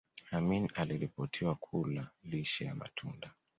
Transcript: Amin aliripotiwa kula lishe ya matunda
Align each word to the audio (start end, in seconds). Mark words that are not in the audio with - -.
Amin 0.31 0.69
aliripotiwa 0.75 1.55
kula 1.55 2.07
lishe 2.23 2.65
ya 2.65 2.75
matunda 2.75 3.31